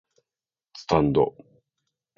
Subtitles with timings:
[0.73, 1.35] スタンド